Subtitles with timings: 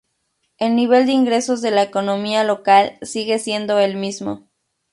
[0.57, 4.47] El nivel de ingresos de la economía local sigue siendo el mismo.